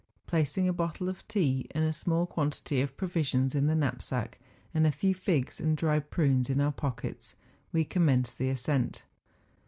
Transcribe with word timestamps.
Placing 0.25 0.67
a 0.67 0.73
bottle 0.73 1.09
of 1.09 1.27
tea 1.27 1.67
and 1.75 1.83
a 1.85 1.93
small 1.93 2.25
quantity 2.25 2.81
of 2.81 2.97
provisions 2.97 3.53
in 3.53 3.67
the 3.67 3.75
knapsack, 3.75 4.39
and 4.73 4.87
a 4.87 4.91
few 4.91 5.13
figs 5.13 5.59
and 5.59 5.77
dried 5.77 6.09
prunes 6.09 6.49
in 6.49 6.59
our 6.59 6.71
pockets, 6.71 7.35
we 7.71 7.85
commenced 7.85 8.39
the 8.39 8.49
ascent. 8.49 9.03